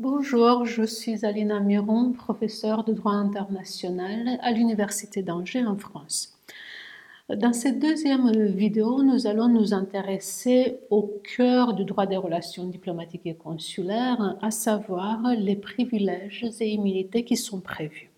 [0.00, 6.36] Bonjour, je suis Alina Miron, professeure de droit international à l'Université d'Angers en France.
[7.28, 13.26] Dans cette deuxième vidéo, nous allons nous intéresser au cœur du droit des relations diplomatiques
[13.26, 18.10] et consulaires, à savoir les privilèges et immunités qui sont prévus.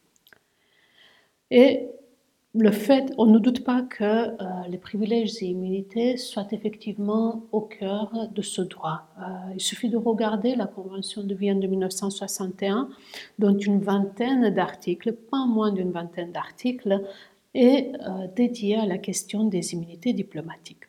[2.58, 4.34] Le fait, on ne doute pas que euh,
[4.68, 9.08] les privilèges et immunités soient effectivement au cœur de ce droit.
[9.18, 9.22] Euh,
[9.54, 12.88] il suffit de regarder la Convention de Vienne de 1961,
[13.38, 17.02] dont une vingtaine d'articles, pas moins d'une vingtaine d'articles,
[17.54, 20.84] est euh, dédiée à la question des immunités diplomatiques.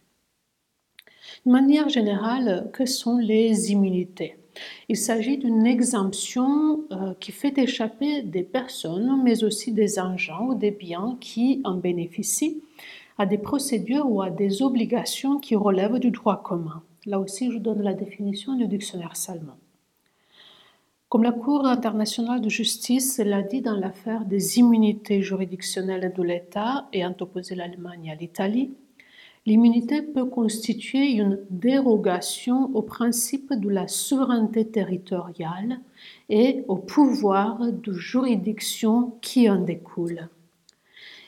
[1.46, 4.38] De manière générale, que sont les immunités?
[4.90, 10.56] Il s'agit d'une exemption euh, qui fait échapper des personnes, mais aussi des agents ou
[10.56, 12.62] des biens qui en bénéficient
[13.18, 16.84] à des procédures ou à des obligations qui relèvent du droit commun.
[17.06, 19.54] Là aussi, je donne la définition du dictionnaire Salmon.
[21.10, 26.90] Comme la Cour internationale de justice l'a dit dans l'affaire des immunités juridictionnelles de l'État
[26.92, 28.74] ayant opposé l'Allemagne à l'Italie,
[29.48, 35.80] L'immunité peut constituer une dérogation au principe de la souveraineté territoriale
[36.28, 40.28] et au pouvoir de juridiction qui en découle.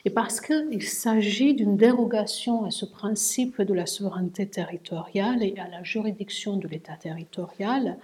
[0.04, 5.68] Et parce qu'il s'agit d'une dérogation à ce principe de la souveraineté territoriale et à
[5.68, 7.98] la juridiction de l'État territorial,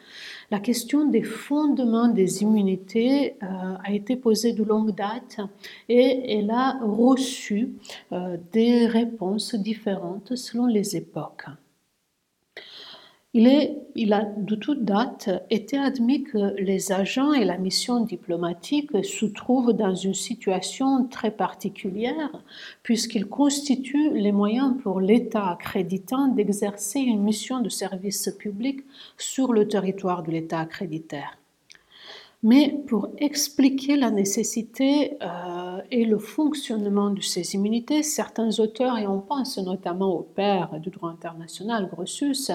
[0.50, 3.46] la question des fondements des immunités euh,
[3.82, 5.38] a été posée de longue date
[5.88, 7.70] et elle a reçu
[8.12, 11.46] euh, des réponses différentes selon les époques.
[13.38, 19.26] Il, a de toute date été admis que les agents et la mission diplomatique se
[19.26, 22.30] trouvent dans une situation très particulière
[22.82, 28.80] puisqu'ils constituent les moyens pour l'État accréditant d'exercer une mission de service public
[29.18, 31.36] sur le territoire de l'État accréditaire.
[32.42, 39.06] Mais pour expliquer la nécessité euh, et le fonctionnement de ces immunités, certains auteurs, et
[39.06, 42.50] on pense notamment au père du droit international, Grossus,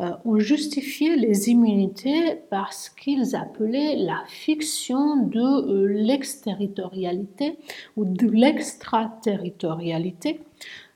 [0.00, 7.58] euh, ont justifié les immunités parce qu'ils appelaient la fiction de euh, l'exterritorialité
[7.96, 10.40] ou de l'extraterritorialité,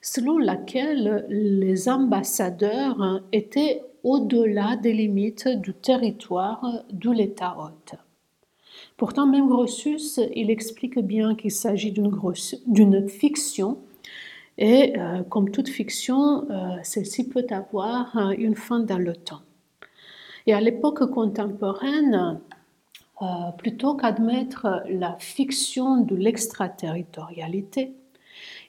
[0.00, 7.98] selon laquelle les ambassadeurs étaient au-delà des limites du territoire de l'État hôte.
[8.96, 13.78] Pourtant, même Grossus, il explique bien qu'il s'agit d'une fiction
[14.58, 19.42] et euh, comme toute fiction, euh, celle-ci peut avoir euh, une fin dans le temps.
[20.46, 22.40] Et à l'époque contemporaine,
[23.58, 27.94] plutôt qu'admettre la fiction de l'extraterritorialité,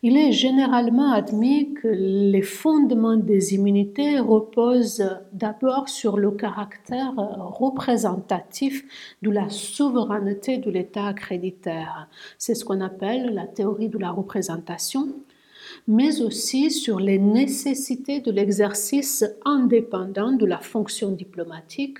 [0.03, 8.85] il est généralement admis que les fondements des immunités reposent d'abord sur le caractère représentatif
[9.21, 12.07] de la souveraineté de l'État accréditaire.
[12.37, 15.07] C'est ce qu'on appelle la théorie de la représentation
[15.87, 21.99] mais aussi sur les nécessités de l'exercice indépendant de la fonction diplomatique.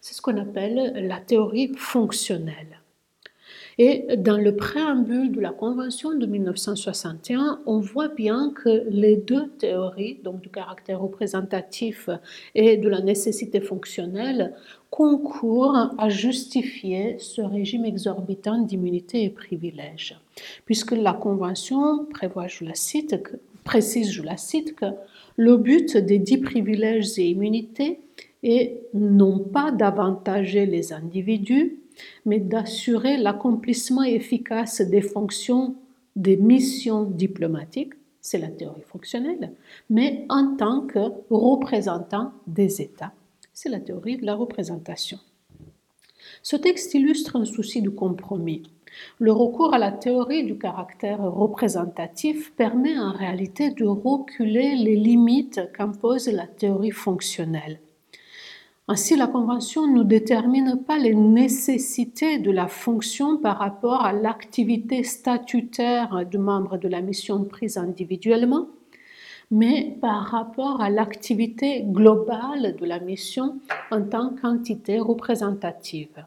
[0.00, 2.81] C'est ce qu'on appelle la théorie fonctionnelle.
[3.78, 9.48] Et dans le préambule de la Convention de 1961, on voit bien que les deux
[9.58, 12.10] théories, donc du caractère représentatif
[12.54, 14.54] et de la nécessité fonctionnelle,
[14.90, 20.20] concourent à justifier ce régime exorbitant d'immunité et privilèges,
[20.66, 23.16] puisque la Convention prévoit, je la cite,
[23.64, 24.86] précise, je la cite, que
[25.36, 28.00] le but des dix privilèges et immunités
[28.42, 31.78] est non pas d'avantager les individus,
[32.24, 35.76] mais d'assurer l'accomplissement efficace des fonctions
[36.16, 39.52] des missions diplomatiques, c'est la théorie fonctionnelle,
[39.90, 40.98] mais en tant que
[41.30, 43.12] représentant des États,
[43.52, 45.18] c'est la théorie de la représentation.
[46.42, 48.62] Ce texte illustre un souci de compromis.
[49.18, 55.60] Le recours à la théorie du caractère représentatif permet en réalité de reculer les limites
[55.76, 57.80] qu'impose la théorie fonctionnelle.
[58.88, 65.04] Ainsi, la Convention ne détermine pas les nécessités de la fonction par rapport à l'activité
[65.04, 68.66] statutaire du membre de la mission prise individuellement,
[69.52, 73.60] mais par rapport à l'activité globale de la mission
[73.92, 76.24] en tant qu'entité représentative.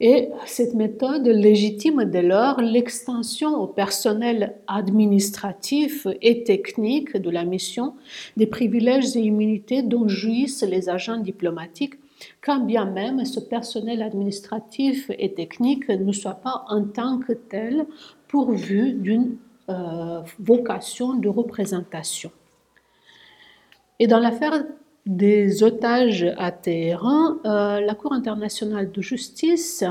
[0.00, 7.94] Et cette méthode légitime dès lors l'extension au personnel administratif et technique de la mission
[8.36, 11.94] des privilèges et immunités dont jouissent les agents diplomatiques,
[12.40, 17.86] quand bien même ce personnel administratif et technique ne soit pas en tant que tel
[18.28, 19.36] pourvu d'une
[19.68, 22.32] euh, vocation de représentation.
[23.98, 24.64] Et dans l'affaire
[25.06, 29.84] des otages à Téhéran, euh, la Cour internationale de justice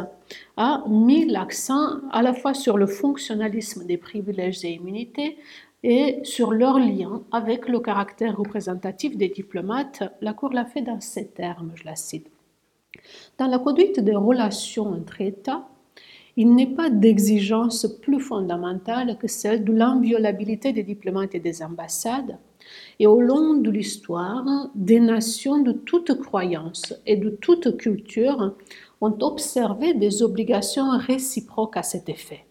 [0.56, 5.38] a mis l'accent à la fois sur le fonctionnalisme des privilèges et immunités
[5.84, 10.04] et sur leur lien avec le caractère représentatif des diplomates.
[10.22, 12.28] La Cour l'a fait dans ces termes, je la cite.
[13.38, 15.68] Dans la conduite des relations entre États,
[16.38, 22.38] il n'est pas d'exigence plus fondamentale que celle de l'inviolabilité des diplomates et des ambassades,
[23.00, 28.56] et au long de l'histoire, des nations de toute croyance et de toute culture
[29.02, 32.46] ont observé des obligations réciproques à cet effet.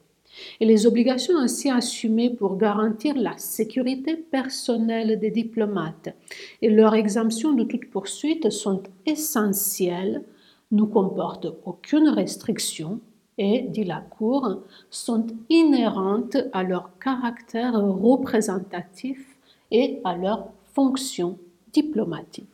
[0.61, 6.15] Et les obligations ainsi assumées pour garantir la sécurité personnelle des diplomates
[6.63, 10.25] et leur exemption de toute poursuite sont essentielles,
[10.71, 13.01] ne comportent aucune restriction
[13.39, 19.30] et, dit la Cour, sont inhérentes à leur caractère représentatif
[19.71, 21.39] et à leur fonction
[21.73, 22.49] diplomatique.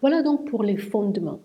[0.00, 1.40] Voilà donc pour les fondements.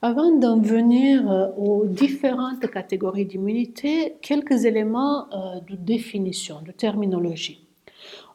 [0.00, 7.64] Avant d'en venir euh, aux différentes catégories d'immunité, quelques éléments euh, de définition, de terminologie.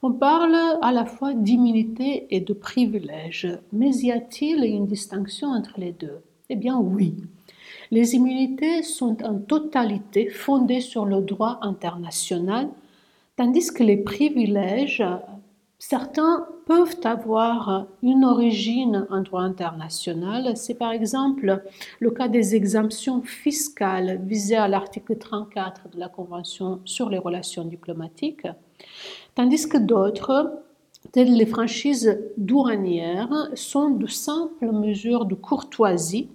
[0.01, 5.79] On parle à la fois d'immunité et de privilège, mais y a-t-il une distinction entre
[5.79, 6.21] les deux?
[6.49, 7.15] Eh bien oui.
[7.91, 12.69] Les immunités sont en totalité fondées sur le droit international,
[13.35, 15.03] tandis que les privilèges
[15.81, 20.57] Certains peuvent avoir une origine en droit international.
[20.57, 21.63] C'est par exemple
[22.01, 27.63] le cas des exemptions fiscales visées à l'article 34 de la Convention sur les relations
[27.63, 28.45] diplomatiques,
[29.35, 30.51] tandis que d'autres,
[31.13, 36.29] telles les franchises douanières, sont de simples mesures de courtoisie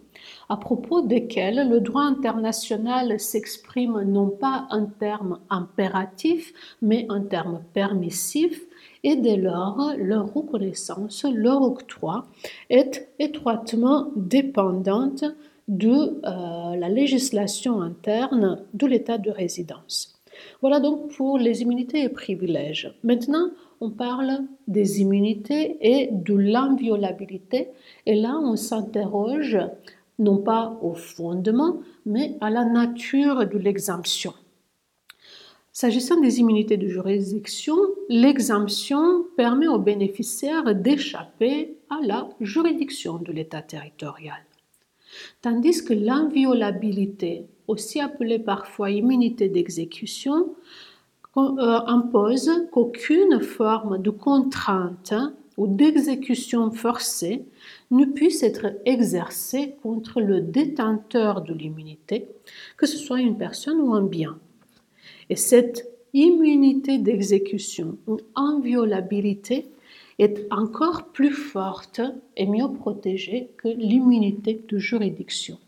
[0.49, 6.53] à propos desquelles le droit international s'exprime non pas en termes impératifs,
[6.83, 8.63] mais en termes permissifs,
[9.05, 12.27] et dès lors leur reconnaissance, leur octroi
[12.71, 15.25] est étroitement dépendante
[15.69, 20.21] de euh, la législation interne de l'état de résidence.
[20.61, 22.93] Voilà donc pour les immunités et privilèges.
[23.05, 27.69] Maintenant, on parle des immunités et de l'inviolabilité.
[28.07, 29.59] Et là, on s'interroge
[30.19, 34.33] non pas au fondement, mais à la nature de l'exemption.
[35.77, 37.75] S'agissant des immunités de juridiction,
[38.09, 44.39] l'exemption permet aux bénéficiaires d'échapper à la juridiction de l'État territorial.
[45.43, 50.55] Tandis que l'inviolabilité, aussi appelée parfois immunité d'exécution,
[51.37, 55.13] euh, impose qu'aucune forme de contrainte
[55.57, 57.47] ou d'exécution forcée
[57.91, 62.29] ne puisse être exercée contre le détenteur de l'immunité,
[62.77, 64.39] que ce soit une personne ou un bien.
[65.31, 69.67] Et cette immunité d'exécution ou inviolabilité
[70.19, 72.01] est encore plus forte
[72.37, 75.59] et mieux protégée que l'immunité de juridiction.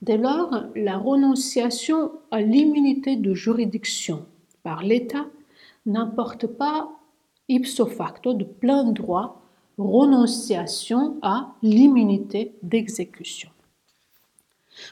[0.00, 4.26] Dès lors, la renonciation à l'immunité de juridiction
[4.62, 5.26] par l'État
[5.86, 6.90] n'importe pas
[7.48, 9.42] ipso facto de plein droit
[9.78, 13.50] renonciation à l'immunité d'exécution.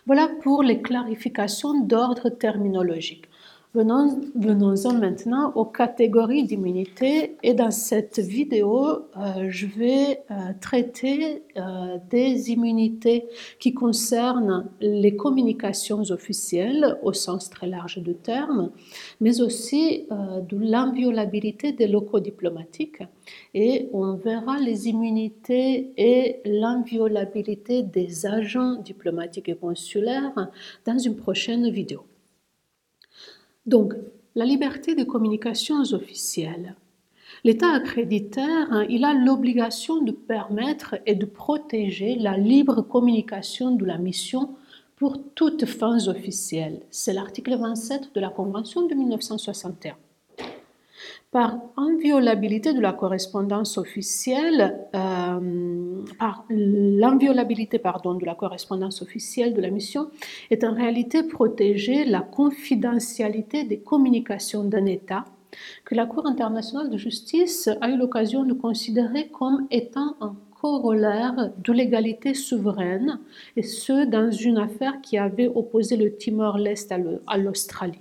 [0.06, 3.27] Voilà pour les clarifications d'ordre terminologique.
[3.72, 11.99] Venons-en maintenant aux catégories d'immunité et dans cette vidéo, euh, je vais euh, traiter euh,
[12.11, 13.26] des immunités
[13.61, 18.72] qui concernent les communications officielles au sens très large du terme,
[19.20, 23.05] mais aussi de l'inviolabilité des locaux diplomatiques
[23.55, 30.50] et on verra les immunités et l'inviolabilité des agents diplomatiques et consulaires
[30.84, 32.09] dans une prochaine vidéo.
[33.67, 33.94] Donc,
[34.34, 36.76] la liberté de communications officielles.
[37.44, 43.84] L'État accréditaire, hein, il a l'obligation de permettre et de protéger la libre communication de
[43.84, 44.50] la mission
[44.96, 46.82] pour toutes fins officielles.
[46.90, 49.96] C'est l'article 27 de la Convention de 1961
[51.31, 56.03] par inviolabilité de la correspondance officielle, euh,
[56.51, 60.10] l'inviolabilité de la correspondance officielle de la mission,
[60.51, 65.25] est en réalité protéger la confidentialité des communications d'un État
[65.84, 71.53] que la Cour internationale de justice a eu l'occasion de considérer comme étant un corollaire
[71.56, 73.19] de l'égalité souveraine,
[73.56, 76.93] et ce dans une affaire qui avait opposé le Timor-Leste
[77.27, 78.01] à l'Australie.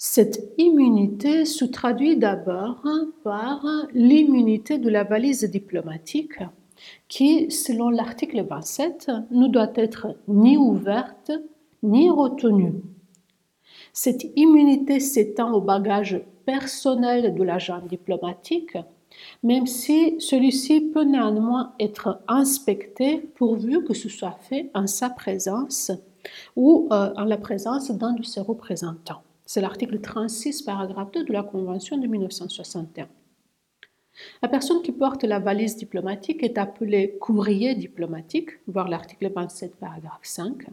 [0.00, 2.84] Cette immunité se traduit d'abord
[3.24, 6.38] par l'immunité de la valise diplomatique
[7.08, 11.32] qui, selon l'article 27, ne doit être ni ouverte
[11.82, 12.74] ni retenue.
[13.92, 18.76] Cette immunité s'étend au bagage personnel de l'agent diplomatique
[19.42, 25.90] même si celui-ci peut néanmoins être inspecté pourvu que ce soit fait en sa présence
[26.56, 29.22] ou euh, en la présence d'un de ses représentants.
[29.50, 33.08] C'est l'article 36, paragraphe 2 de la Convention de 1961.
[34.42, 40.20] La personne qui porte la valise diplomatique est appelée courrier diplomatique, voir l'article 27, paragraphe
[40.22, 40.66] 5.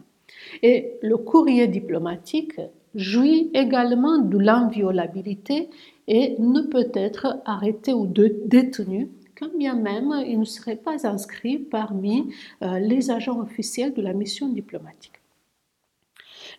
[0.62, 2.60] Et le courrier diplomatique
[2.94, 5.70] jouit également de l'inviolabilité
[6.06, 11.58] et ne peut être arrêté ou détenu quand bien même il ne serait pas inscrit
[11.58, 12.30] parmi
[12.62, 15.15] euh, les agents officiels de la mission diplomatique.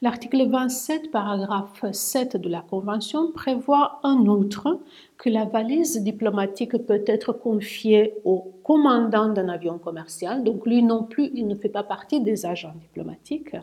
[0.03, 4.79] L'article 27, paragraphe 7 de la Convention prévoit en outre
[5.17, 11.03] que la valise diplomatique peut être confiée au commandant d'un avion commercial, donc lui non
[11.03, 13.55] plus, il ne fait pas partie des agents diplomatiques.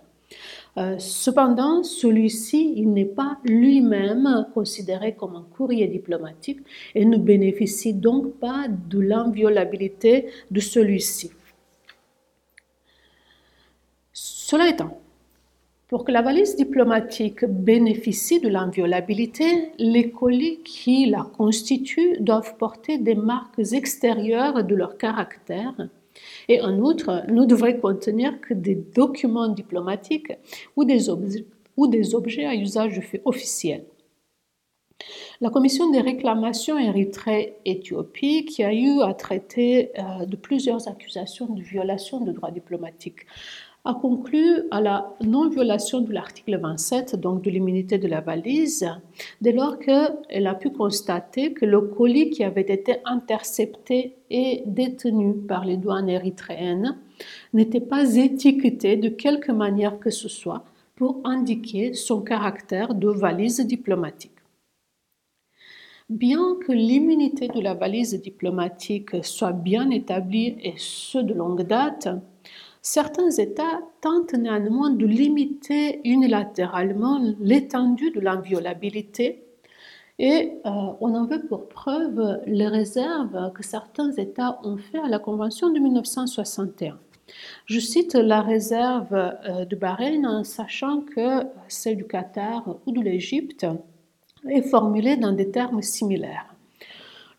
[0.76, 6.58] Euh, cependant, celui-ci, il n'est pas lui-même considéré comme un courrier diplomatique
[6.96, 11.30] et ne bénéficie donc pas de l'inviolabilité de celui-ci.
[14.12, 14.98] Cela étant,
[15.94, 22.98] pour que la valise diplomatique bénéficie de l'inviolabilité, les colis qui la constituent doivent porter
[22.98, 25.72] des marques extérieures de leur caractère
[26.48, 30.32] et en outre ne devraient contenir que des documents diplomatiques
[30.74, 31.10] ou des,
[31.76, 33.84] ou des objets à usage officiel.
[35.40, 41.62] La commission des réclamations Érythrée-Éthiopie, qui a eu à traiter euh, de plusieurs accusations de
[41.62, 43.26] violation de droits diplomatiques,
[43.86, 48.88] a conclu à la non-violation de l'article 27, donc de l'immunité de la valise,
[49.42, 55.34] dès lors qu'elle a pu constater que le colis qui avait été intercepté et détenu
[55.34, 56.96] par les douanes érythréennes
[57.52, 60.64] n'était pas étiqueté de quelque manière que ce soit
[60.96, 64.30] pour indiquer son caractère de valise diplomatique.
[66.08, 72.08] Bien que l'immunité de la valise diplomatique soit bien établie et ce de longue date,
[72.84, 79.42] certains États tentent néanmoins de limiter unilatéralement l'étendue de l'inviolabilité
[80.18, 85.08] et euh, on en veut pour preuve les réserves que certains États ont fait à
[85.08, 86.98] la Convention de 1961.
[87.64, 93.00] Je cite la réserve euh, de Bahreïn en sachant que celle du Qatar ou de
[93.00, 93.66] l'Égypte
[94.48, 96.53] est formulée dans des termes similaires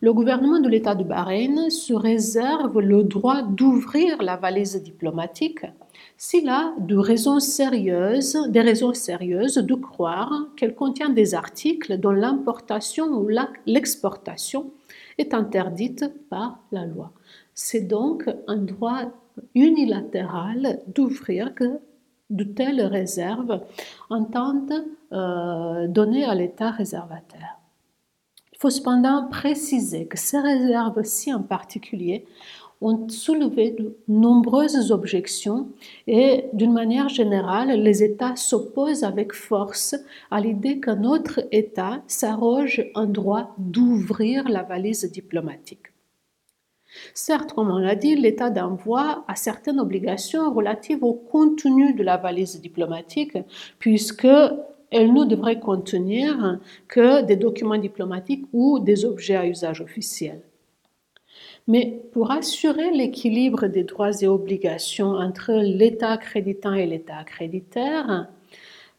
[0.00, 5.64] le gouvernement de l'État de Bahreïn se réserve le droit d'ouvrir la valise diplomatique
[6.18, 12.10] s'il a de raisons sérieuses, des raisons sérieuses de croire qu'elle contient des articles dont
[12.10, 13.28] l'importation ou
[13.66, 14.70] l'exportation
[15.18, 17.12] est interdite par la loi.
[17.54, 19.02] C'est donc un droit
[19.54, 21.78] unilatéral d'ouvrir que
[22.30, 23.60] de telles réserves
[24.10, 27.55] entendent euh, donner à l'État réservataire.
[28.56, 32.24] Il faut cependant préciser que ces réserves-ci en particulier
[32.80, 35.68] ont soulevé de nombreuses objections
[36.06, 39.94] et d'une manière générale, les États s'opposent avec force
[40.30, 45.92] à l'idée qu'un autre État s'arroge un droit d'ouvrir la valise diplomatique.
[47.12, 52.16] Certes, comme on l'a dit, l'État d'envoi a certaines obligations relatives au contenu de la
[52.16, 53.36] valise diplomatique,
[53.78, 54.26] puisque
[54.96, 60.40] elle ne devrait contenir que des documents diplomatiques ou des objets à usage officiel.
[61.68, 68.28] Mais pour assurer l'équilibre des droits et obligations entre l'État accréditant et l'État accréditaire,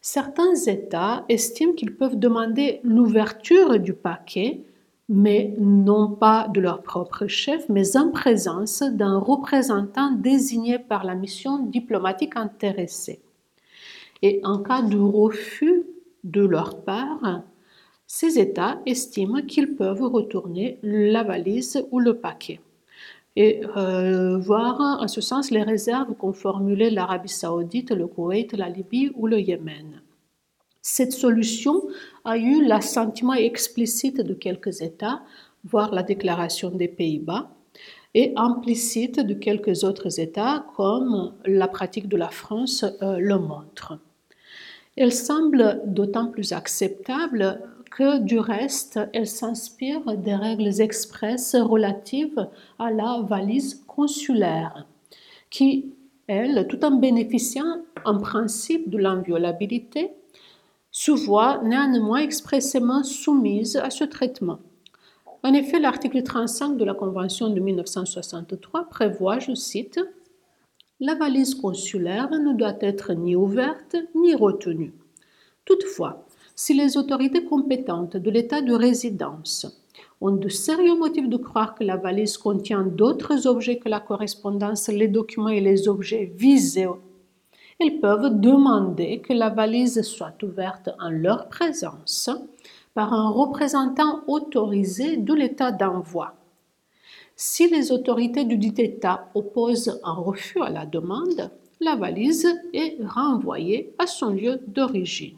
[0.01, 4.61] certains États estiment qu'ils peuvent demander l'ouverture du paquet,
[5.07, 11.15] mais non pas de leur propre chef, mais en présence d'un représentant désigné par la
[11.15, 13.21] mission diplomatique intéressée.
[14.21, 15.83] Et en cas de refus
[16.23, 17.43] de leur part,
[18.05, 22.61] ces États estiment qu'ils peuvent retourner la valise ou le paquet.
[23.35, 28.69] Et euh, voir en ce sens les réserves qu'ont formulées l'Arabie saoudite, le Koweït, la
[28.69, 30.01] Libye ou le Yémen.
[30.81, 31.83] Cette solution
[32.23, 35.21] a eu l'assentiment explicite de quelques États,
[35.65, 37.51] voire la déclaration des Pays-Bas,
[38.13, 43.99] et implicite de quelques autres États, comme la pratique de la France euh, le montre.
[44.97, 47.61] Elle semble d'autant plus acceptable
[47.91, 52.47] que du reste, elle s'inspire des règles expresses relatives
[52.79, 54.87] à la valise consulaire,
[55.51, 55.93] qui,
[56.27, 60.11] elle, tout en bénéficiant en principe de l'inviolabilité,
[60.91, 64.59] se voit néanmoins expressément soumise à ce traitement.
[65.43, 69.99] En effet, l'article 35 de la Convention de 1963 prévoit, je cite,
[70.99, 74.93] la valise consulaire ne doit être ni ouverte ni retenue.
[75.63, 76.25] Toutefois,
[76.55, 79.83] si les autorités compétentes de l'État de résidence
[80.21, 84.87] ont de sérieux motifs de croire que la valise contient d'autres objets que la correspondance,
[84.87, 86.87] les documents et les objets visés,
[87.79, 92.31] ils peuvent demander que la valise soit ouverte en leur présence
[92.95, 96.36] par un représentant autorisé de l'État d'envoi.
[97.39, 102.97] Si les autorités du dit État opposent un refus à la demande, la valise est
[103.05, 105.37] renvoyée à son lieu d'origine.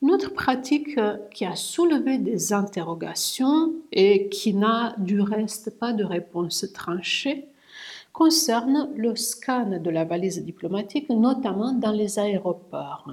[0.00, 0.96] Une autre pratique
[1.34, 7.48] qui a soulevé des interrogations et qui n'a du reste pas de réponse tranchée
[8.12, 13.08] concerne le scan de la valise diplomatique, notamment dans les aéroports.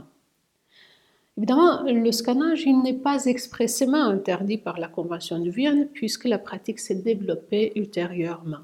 [1.38, 6.80] Évidemment, le scannage n'est pas expressément interdit par la Convention de Vienne puisque la pratique
[6.80, 8.62] s'est développée ultérieurement.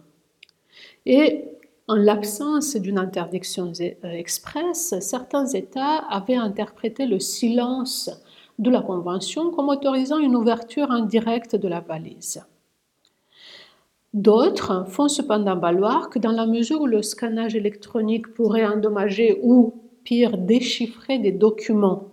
[1.06, 1.46] Et
[1.88, 8.12] en l'absence d'une interdiction euh, expresse, certains États avaient interprété le silence
[8.60, 12.44] de la Convention comme autorisant une ouverture indirecte de la valise.
[14.14, 19.74] D'autres font cependant valoir que dans la mesure où le scannage électronique pourrait endommager ou,
[20.04, 22.10] pire, déchiffrer des documents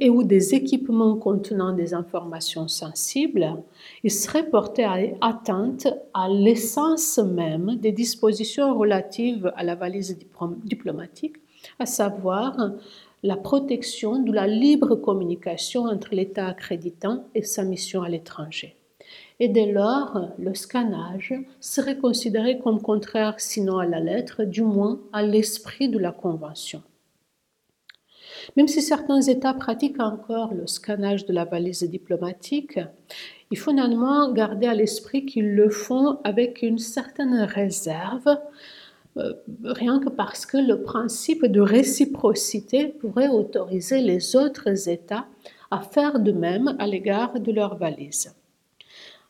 [0.00, 3.62] et ou des équipements contenant des informations sensibles,
[4.04, 10.18] il serait porté à atteinte à l'essence même des dispositions relatives à la valise
[10.64, 11.36] diplomatique,
[11.78, 12.56] à savoir
[13.22, 18.76] la protection de la libre communication entre l'État accréditant et sa mission à l'étranger.
[19.40, 25.00] Et dès lors, le scannage serait considéré comme contraire, sinon à la lettre, du moins
[25.12, 26.82] à l'esprit de la Convention.
[28.56, 32.80] Même si certains États pratiquent encore le scannage de la valise diplomatique,
[33.50, 38.38] il faut néanmoins garder à l'esprit qu'ils le font avec une certaine réserve,
[39.18, 39.32] euh,
[39.64, 45.26] rien que parce que le principe de réciprocité pourrait autoriser les autres États
[45.70, 48.34] à faire de même à l'égard de leurs valises.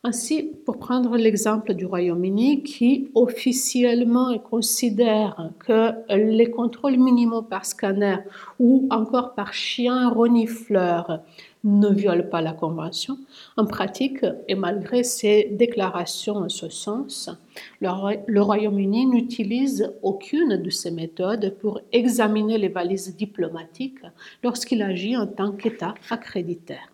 [0.04, 8.18] Ainsi, pour prendre l'exemple du Royaume-Uni, qui officiellement considère que les contrôles minimaux par scanner
[8.60, 11.22] ou encore par chien renifleur
[11.64, 13.18] ne violent pas la Convention,
[13.56, 17.28] en pratique, et malgré ses déclarations en ce sens,
[17.80, 23.98] le Royaume-Uni n'utilise aucune de ces méthodes pour examiner les valises diplomatiques
[24.44, 26.92] lorsqu'il agit en tant qu'État accréditaire.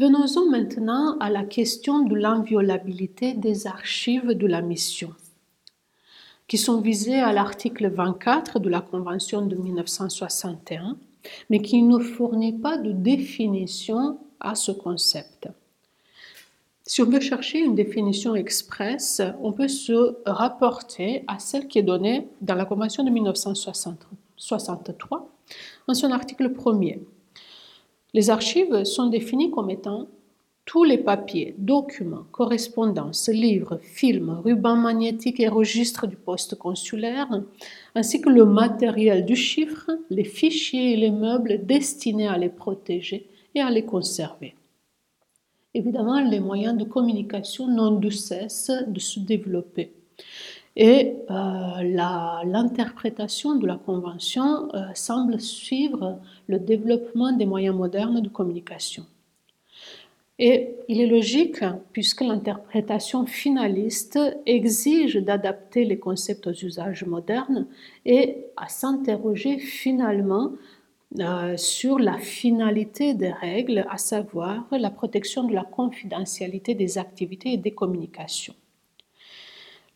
[0.00, 5.12] Venons-en maintenant à la question de l'inviolabilité des archives de la mission,
[6.48, 10.96] qui sont visées à l'article 24 de la Convention de 1961,
[11.50, 15.48] mais qui ne fournit pas de définition à ce concept.
[16.86, 21.82] Si on veut chercher une définition expresse, on peut se rapporter à celle qui est
[21.82, 25.28] donnée dans la Convention de 1963
[25.88, 27.00] en son article 1er
[28.14, 30.08] les archives sont définies comme étant
[30.64, 37.28] tous les papiers, documents, correspondances, livres, films, rubans magnétiques et registres du poste consulaire,
[37.94, 43.26] ainsi que le matériel du chiffre, les fichiers et les meubles destinés à les protéger
[43.54, 44.54] et à les conserver.
[45.74, 49.92] Évidemment, les moyens de communication n'ont de cesse de se développer.
[50.76, 51.82] Et euh,
[52.44, 59.04] l'interprétation de la Convention euh, semble suivre le développement des moyens modernes de communication.
[60.42, 67.66] Et il est logique, puisque l'interprétation finaliste exige d'adapter les concepts aux usages modernes
[68.06, 70.52] et à s'interroger finalement
[71.18, 77.52] euh, sur la finalité des règles, à savoir la protection de la confidentialité des activités
[77.52, 78.54] et des communications.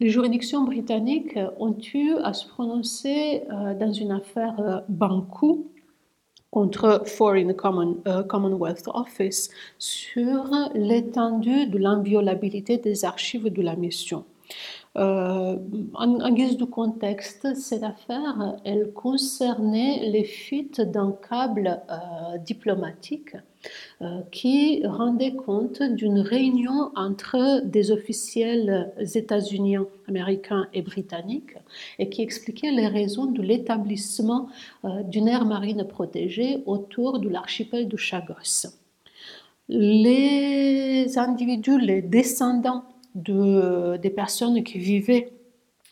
[0.04, 5.72] Les juridictions britanniques ont eu à se prononcer euh, dans une affaire euh, Banco
[6.50, 7.54] contre Foreign
[8.06, 14.26] euh, Commonwealth Office sur l'étendue de l'inviolabilité des archives de la mission.
[14.96, 15.56] Euh,
[15.94, 23.34] en, guise de contexte, cette affaire, elle concernait les fuites d'un câble euh, diplomatique
[24.02, 31.56] euh, qui rendait compte d'une réunion entre des officiels états-uniens, américains et britanniques
[31.98, 34.48] et qui expliquait les raisons de l'établissement
[34.84, 38.68] d'une aire marine protégée autour de l'archipel de Chagos.
[39.68, 45.32] Les individus, les descendants de, des personnes qui vivaient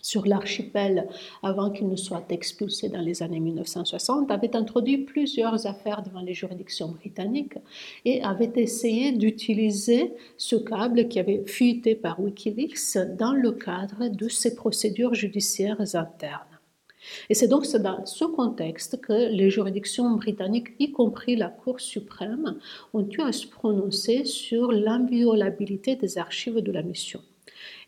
[0.03, 1.09] sur l'archipel
[1.43, 6.35] avant qu'il ne soit expulsé dans les années 1960, avaient introduit plusieurs affaires devant les
[6.35, 7.55] juridictions britanniques
[8.05, 14.29] et avaient essayé d'utiliser ce câble qui avait fuité par Wikileaks dans le cadre de
[14.29, 16.52] ces procédures judiciaires internes.
[17.29, 22.59] Et c'est donc dans ce contexte que les juridictions britanniques, y compris la Cour suprême,
[22.93, 27.21] ont eu à se prononcer sur l'inviolabilité des archives de la mission.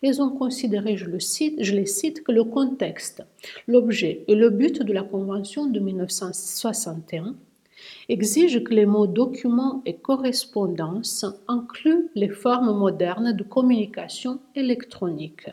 [0.02, 3.22] Ils ont considéré, je, le cite, je les cite, que le contexte,
[3.66, 7.34] l'objet et le but de la Convention de 1961
[8.08, 15.48] exigent que les mots document et correspondance incluent les formes modernes de communication électronique.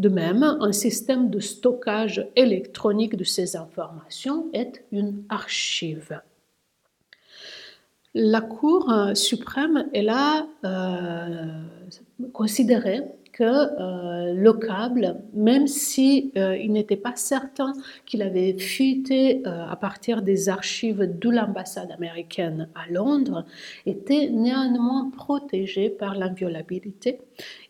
[0.00, 6.22] De même, un système de stockage électronique de ces informations est une archive.
[8.14, 11.64] La Cour suprême, elle a euh,
[12.32, 13.02] considéré
[13.32, 17.72] que euh, le câble, même si euh, il n'était pas certain
[18.06, 23.44] qu'il avait fuité euh, à partir des archives de l'ambassade américaine à Londres,
[23.86, 27.20] était néanmoins protégé par l'inviolabilité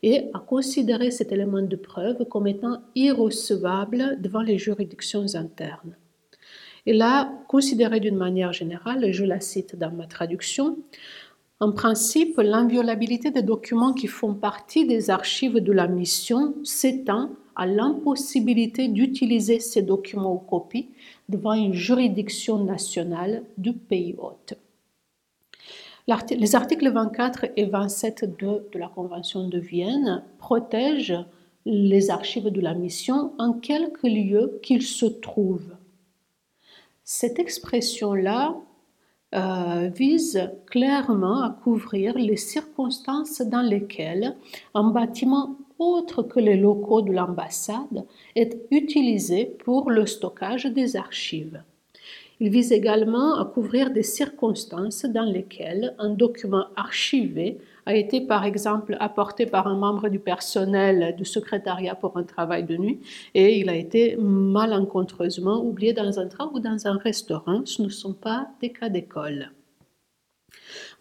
[0.03, 5.97] et a considéré cet élément de preuve comme étant irrecevable devant les juridictions internes.
[6.87, 10.79] Il a considéré d'une manière générale, et je la cite dans ma traduction,
[11.63, 17.67] en principe, l'inviolabilité des documents qui font partie des archives de la mission s'étend à
[17.67, 20.89] l'impossibilité d'utiliser ces documents ou copies
[21.29, 24.55] devant une juridiction nationale du pays hôte.
[26.31, 31.25] Les articles 24 et 27 de, de la Convention de Vienne protègent
[31.67, 35.77] les archives de la mission en quelque lieu qu'ils se trouvent.
[37.05, 38.57] Cette expression-là
[39.35, 44.37] euh, vise clairement à couvrir les circonstances dans lesquelles
[44.75, 51.63] un bâtiment autre que les locaux de l'ambassade est utilisé pour le stockage des archives.
[52.43, 58.47] Il vise également à couvrir des circonstances dans lesquelles un document archivé a été par
[58.47, 63.01] exemple apporté par un membre du personnel du secrétariat pour un travail de nuit
[63.35, 67.61] et il a été malencontreusement oublié dans un train ou dans un restaurant.
[67.67, 69.51] Ce ne sont pas des cas d'école.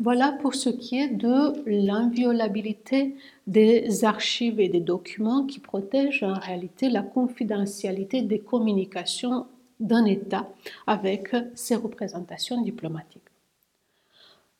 [0.02, 3.16] Voilà pour ce qui est de l'inviolabilité
[3.48, 9.46] des archives et des documents qui protègent en réalité la confidentialité des communications
[9.80, 10.50] d'un État
[10.88, 13.24] avec ses représentations diplomatiques.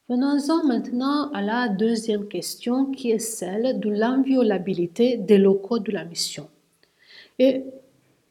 [0.10, 6.04] Venons-en maintenant à la deuxième question qui est celle de l'inviolabilité des locaux de la
[6.04, 6.50] mission.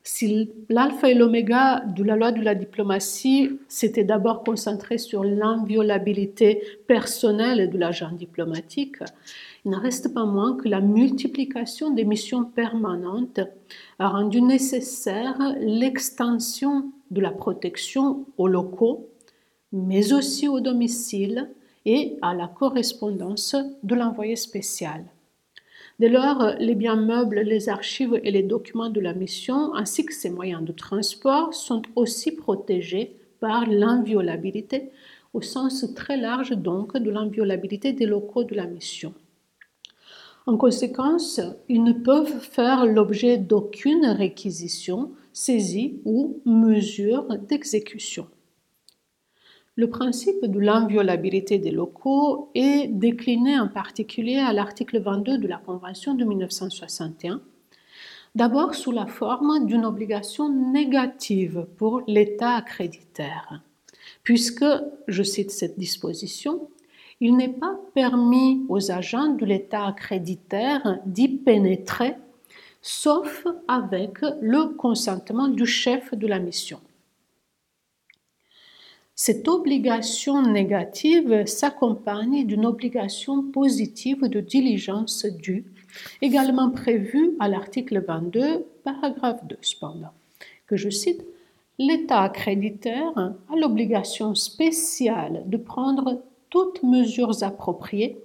[0.08, 6.62] Si l'alpha et l'oméga de la loi de la diplomatie s'était d'abord concentré sur l'inviolabilité
[6.86, 8.96] personnelle de l'agent diplomatique,
[9.66, 13.40] il n'en reste pas moins que la multiplication des missions permanentes
[13.98, 19.10] a rendu nécessaire l'extension de la protection aux locaux,
[19.72, 21.50] mais aussi au domicile
[21.84, 25.04] et à la correspondance de l'envoyé spécial.
[25.98, 30.14] Dès lors, les biens meubles, les archives et les documents de la mission, ainsi que
[30.14, 34.90] ses moyens de transport, sont aussi protégés par l'inviolabilité,
[35.34, 39.12] au sens très large donc de l'inviolabilité des locaux de la mission.
[40.46, 48.28] En conséquence, ils ne peuvent faire l'objet d'aucune réquisition, saisie ou mesure d'exécution.
[49.78, 55.58] Le principe de l'inviolabilité des locaux est décliné en particulier à l'article 22 de la
[55.58, 57.40] Convention de 1961,
[58.34, 63.62] d'abord sous la forme d'une obligation négative pour l'État accréditaire,
[64.24, 64.66] puisque,
[65.06, 66.68] je cite cette disposition,
[67.20, 72.16] il n'est pas permis aux agents de l'État accréditaire d'y pénétrer,
[72.82, 76.80] sauf avec le consentement du chef de la mission.
[79.20, 85.64] Cette obligation négative s'accompagne d'une obligation positive de diligence due,
[86.22, 90.12] également prévue à l'article 22, paragraphe 2 cependant,
[90.68, 91.24] que je cite,
[91.80, 98.18] L'État accréditaire a l'obligation spéciale de prendre toutes mesures appropriées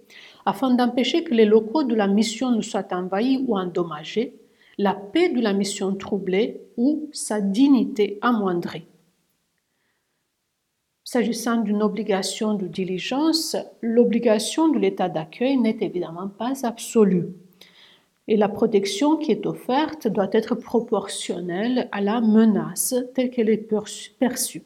[0.46, 4.36] afin d'empêcher que les locaux de la mission ne soient envahis ou endommagés,
[4.78, 8.86] la paix de la mission troublée ou sa dignité amoindrie.
[11.06, 17.28] S'agissant d'une obligation de diligence, l'obligation de l'état d'accueil n'est évidemment pas absolue.
[18.30, 23.70] Et la protection qui est offerte doit être proportionnelle à la menace telle qu'elle est
[24.18, 24.64] perçue.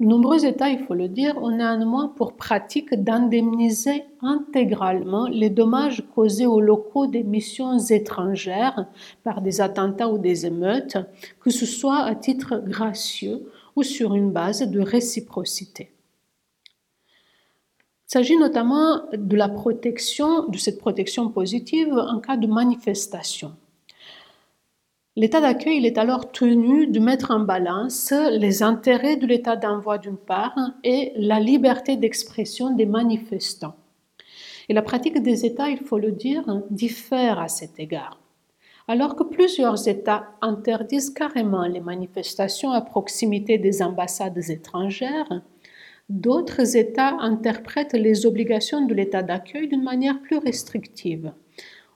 [0.00, 6.04] De nombreux États, il faut le dire, ont néanmoins pour pratique d'indemniser intégralement les dommages
[6.14, 8.86] causés aux locaux des missions étrangères
[9.24, 10.98] par des attentats ou des émeutes,
[11.40, 15.92] que ce soit à titre gracieux ou sur une base de réciprocité.
[18.08, 23.54] Il s'agit notamment de la protection, de cette protection positive en cas de manifestation.
[25.16, 30.18] L'état d'accueil est alors tenu de mettre en balance les intérêts de l'état d'envoi d'une
[30.18, 33.76] part et la liberté d'expression des manifestants.
[34.68, 38.18] Et la pratique des États, il faut le dire, diffère à cet égard.
[38.88, 45.42] Alors que plusieurs États interdisent carrément les manifestations à proximité des ambassades étrangères,
[46.08, 51.32] d'autres États interprètent les obligations de l'État d'accueil d'une manière plus restrictive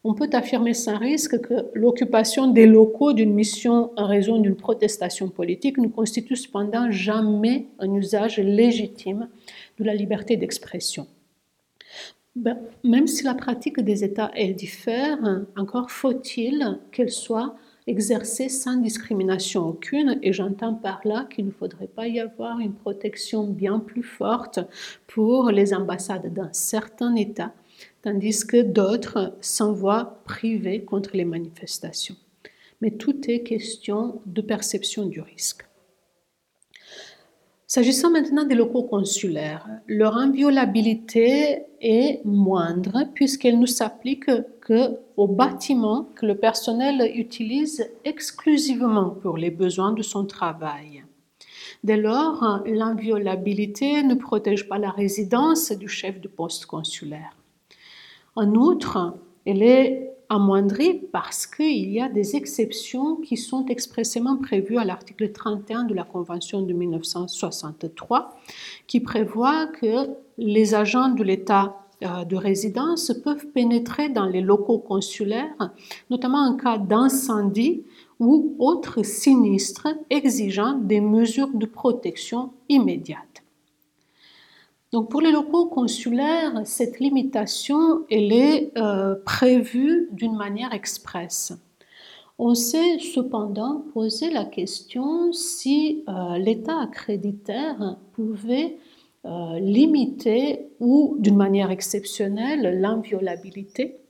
[0.03, 5.29] on peut affirmer sans risque que l'occupation des locaux d'une mission en raison d'une protestation
[5.29, 9.29] politique ne constitue cependant jamais un usage légitime
[9.79, 11.07] de la liberté d'expression.
[12.37, 15.19] Ben, même si la pratique des États, elle diffère,
[15.57, 21.89] encore faut-il qu'elle soit exercée sans discrimination aucune, et j'entends par là qu'il ne faudrait
[21.89, 24.61] pas y avoir une protection bien plus forte
[25.09, 27.53] pour les ambassades d'un certain État
[28.03, 32.17] tandis que d'autres s'envoient privés contre les manifestations.
[32.81, 35.70] Mais tout est question de perception du risque.
[37.73, 44.29] S'agissant maintenant des locaux consulaires, leur inviolabilité est moindre puisqu'elle ne s'applique
[44.67, 51.05] qu'aux bâtiments que le personnel utilise exclusivement pour les besoins de son travail.
[51.85, 57.37] Dès lors, l'inviolabilité ne protège pas la résidence du chef de poste consulaire.
[58.35, 59.15] En outre,
[59.47, 65.33] elle est amoindrie parce qu'il y a des exceptions qui sont expressément prévues à l'article
[65.33, 68.39] 31 de la Convention de 1963,
[68.87, 74.79] qui prévoit que les agents de l'État euh, de résidence peuvent pénétrer dans les locaux
[74.79, 75.73] consulaires,
[76.09, 77.83] notamment en cas d'incendie
[78.21, 83.30] ou autres sinistres exigeant des mesures de protection immédiates.
[84.93, 91.53] Donc pour les locaux consulaires, cette limitation elle est euh, prévue d'une manière expresse.
[92.39, 98.79] On s'est cependant posé la question si euh, l'État accréditaire pouvait
[99.27, 104.01] euh, limiter ou d'une manière exceptionnelle l'inviolabilité,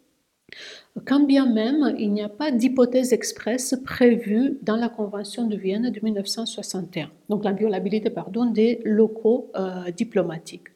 [1.04, 5.90] quand bien même il n'y a pas d'hypothèse expresse prévue dans la Convention de Vienne
[5.90, 9.50] de 1961, donc l'inviolabilité pardon, des locaux
[9.96, 10.68] diplomatiques.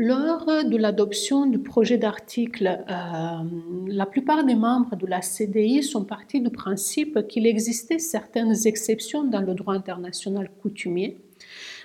[0.00, 6.04] Lors de l'adoption du projet d'article, euh, la plupart des membres de la CDI sont
[6.04, 11.16] partis du principe qu'il existait certaines exceptions dans le droit international coutumier,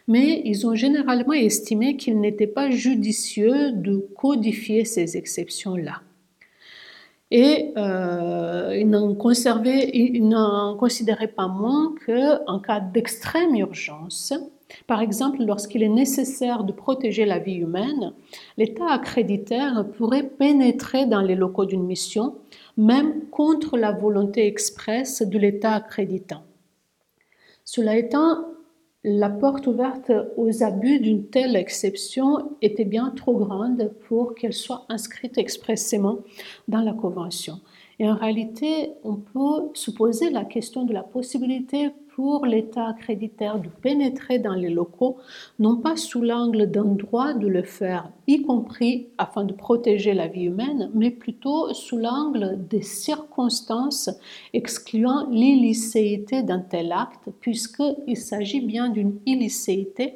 [0.08, 6.02] mais ils ont généralement estimé qu'il n'était pas judicieux de codifier ces exceptions-là.
[7.36, 9.15] Et euh, ils n'en
[10.76, 14.36] considéraient pas moins qu'en cas d'extrême urgence,
[14.86, 18.13] par exemple, lorsqu'il est nécessaire de protéger la vie humaine,
[18.58, 22.36] l'État accréditaire pourrait pénétrer dans les locaux d'une mission,
[22.78, 26.43] même contre la volonté expresse de l'État accréditant.
[27.65, 28.46] Cela étant,
[29.04, 34.86] la porte ouverte aux abus d'une telle exception était bien trop grande pour qu'elle soit
[34.88, 36.20] inscrite expressément
[36.70, 37.60] dans la Convention.
[38.00, 43.60] Et en réalité, on peut se poser la question de la possibilité pour l'État accréditaire
[43.60, 45.17] de pénétrer dans les locaux,
[45.60, 50.28] non pas sous l'angle d'un droit de le faire, y compris afin de protéger la
[50.28, 54.12] vie humaine, mais plutôt sous l'angle des circonstances
[54.54, 60.15] excluant l'illicéité d'un tel acte, puisqu'il s'agit bien d'une illicéité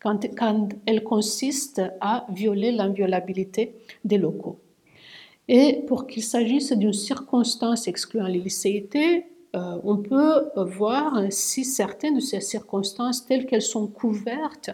[0.00, 3.74] quand, quand elle consiste à violer l'inviolabilité
[4.04, 4.58] des locaux.
[5.48, 12.20] Et pour qu'il s'agisse d'une circonstance excluant l'illicéité, euh, on peut voir si certaines de
[12.20, 14.70] ces circonstances, telles qu'elles sont couvertes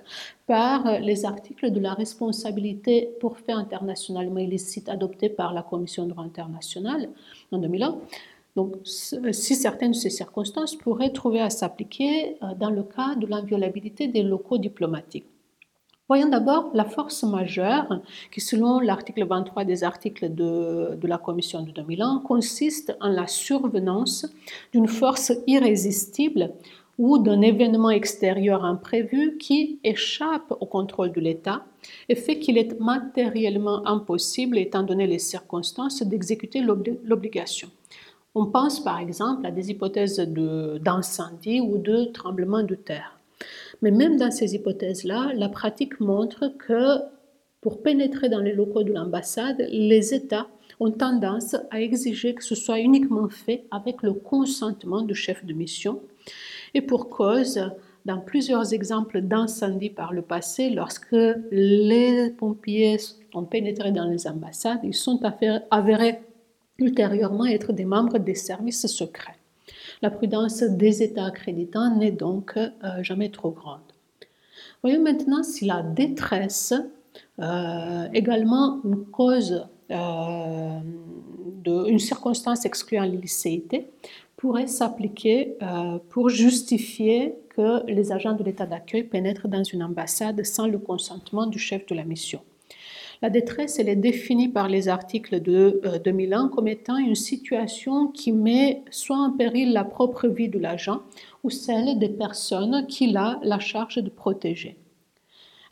[0.47, 6.11] par les articles de la responsabilité pour faits internationalement illicites adoptés par la Commission de
[6.11, 7.09] droit international
[7.51, 7.99] en 2001,
[8.59, 13.25] donc, si certaines de ces circonstances pourraient trouver à s'appliquer euh, dans le cas de
[13.25, 15.27] l'inviolabilité des locaux diplomatiques.
[16.09, 18.01] Voyons d'abord la force majeure
[18.33, 24.27] qui, selon l'article 23 des articles de, la Commission de 2001, consiste en la survenance
[24.73, 26.55] d'une force irrésistible
[26.97, 31.63] ou d'un événement extérieur imprévu qui échappe au contrôle de l'État
[32.09, 36.63] et fait qu'il est matériellement impossible, étant donné les circonstances, d'exécuter
[37.05, 37.69] l'obligation.
[38.35, 43.18] On pense par exemple à des hypothèses d'incendie ou de tremblement de terre.
[43.83, 46.99] Mais même dans ces hypothèses-là, la pratique montre que
[47.61, 50.47] pour pénétrer dans les locaux de l'ambassade, les États
[50.81, 55.53] ont tendance à exiger que ce soit uniquement fait avec le consentement du chef de
[55.53, 56.01] mission.
[56.75, 57.61] Et pour cause,
[58.05, 61.17] dans plusieurs exemples d'incendies par le passé, lorsque
[61.51, 62.97] les pompiers
[63.35, 65.21] ont pénétré dans les ambassades, ils sont
[65.71, 66.21] avérés
[66.79, 69.38] ultérieurement être des membres des services secrets.
[70.01, 72.69] La prudence des États accréditants n'est donc euh,
[73.03, 73.81] jamais trop grande.
[74.83, 76.73] Voyons maintenant si la détresse,
[77.41, 80.79] euh, également une cause, euh,
[81.67, 83.89] une circonstance excluant l'illicéité,
[84.37, 85.57] pourrait s'appliquer
[86.11, 91.47] pour justifier que les agents de l'état d'accueil pénètrent dans une ambassade sans le consentement
[91.47, 92.41] du chef de la mission.
[93.21, 98.07] La détresse, elle est définie par les articles de 2001 euh, comme étant une situation
[98.07, 101.03] qui met soit en péril la propre vie de l'agent
[101.43, 104.77] ou celle des personnes qu'il a la charge de protéger.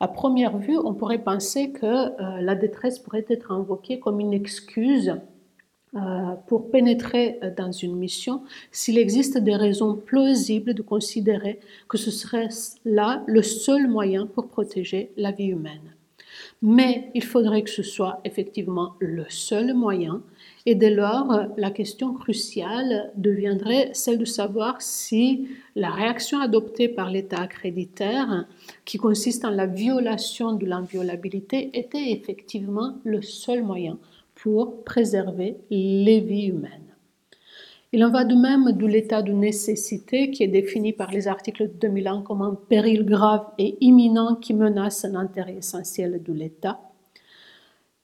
[0.00, 4.32] À première vue, on pourrait penser que euh, la détresse pourrait être invoquée comme une
[4.32, 5.14] excuse
[5.94, 6.00] euh,
[6.48, 12.48] pour pénétrer dans une mission s'il existe des raisons plausibles de considérer que ce serait
[12.84, 15.95] là le seul moyen pour protéger la vie humaine.
[16.62, 20.22] Mais il faudrait que ce soit effectivement le seul moyen.
[20.64, 27.10] Et dès lors, la question cruciale deviendrait celle de savoir si la réaction adoptée par
[27.10, 28.46] l'État accréditaire,
[28.84, 33.98] qui consiste en la violation de l'inviolabilité, était effectivement le seul moyen
[34.34, 36.85] pour préserver les vies humaines.
[37.96, 41.70] Il en va de même de l'état de nécessité qui est défini par les articles
[41.80, 46.78] 2001 comme un péril grave et imminent qui menace un intérêt essentiel de l'État.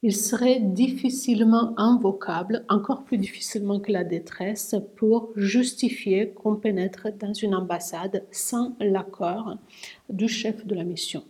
[0.03, 7.35] Il serait difficilement invocable, encore plus difficilement que la détresse, pour justifier qu'on pénètre dans
[7.35, 9.59] une ambassade sans l'accord
[10.09, 11.23] du chef de la mission.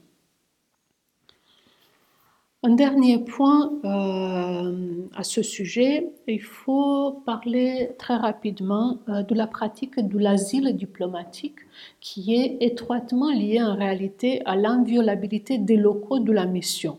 [2.65, 9.49] Un dernier point euh, à ce sujet, il faut parler très rapidement euh, de la
[9.49, 11.57] pratique de l'asile diplomatique
[11.99, 16.99] qui est étroitement liée en réalité à l'inviolabilité des locaux de la mission.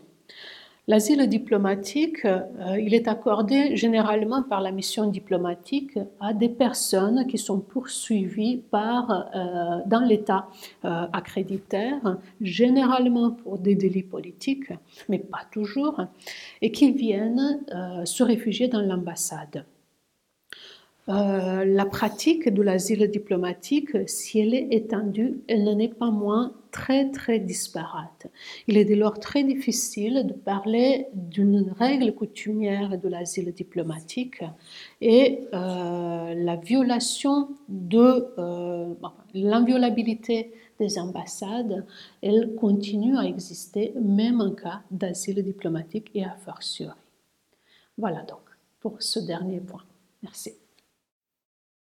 [0.86, 7.38] L'asile diplomatique, euh, il est accordé généralement par la mission diplomatique à des personnes qui
[7.38, 10.46] sont poursuivies par, euh, dans l'État
[10.84, 14.72] euh, accréditaire, généralement pour des délits politiques,
[15.08, 16.02] mais pas toujours,
[16.60, 17.60] et qui viennent
[18.04, 19.64] se réfugier dans l'ambassade.
[21.06, 27.08] La pratique de l'asile diplomatique, si elle est étendue, elle n'en est pas moins très
[27.12, 28.26] très disparate.
[28.66, 34.42] Il est dès lors très difficile de parler d'une règle coutumière de l'asile diplomatique
[35.00, 38.92] et euh, la violation de euh,
[39.34, 41.86] l'inviolabilité des ambassades,
[42.22, 46.98] elle continue à exister même en cas d'asile diplomatique et à fortiori.
[47.96, 48.42] Voilà donc
[48.80, 49.84] pour ce dernier point.
[50.24, 50.63] Merci.